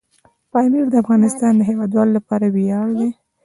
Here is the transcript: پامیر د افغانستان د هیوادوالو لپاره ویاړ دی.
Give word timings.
پامیر 0.51 0.85
د 0.89 0.95
افغانستان 1.03 1.53
د 1.57 1.61
هیوادوالو 1.69 2.15
لپاره 2.17 2.45
ویاړ 2.55 2.87
دی. 2.99 3.09